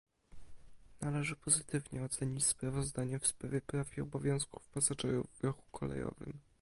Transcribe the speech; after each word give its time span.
Należy 1.01 1.35
pozytywnie 1.35 2.03
ocenić 2.03 2.45
sprawozdanie 2.45 3.19
w 3.19 3.27
sprawie 3.27 3.61
praw 3.61 3.97
i 3.97 4.01
obowiązków 4.01 4.67
pasażerów 4.67 5.27
w 5.31 5.43
ruchu 5.43 5.61
kolejowym 5.71 6.33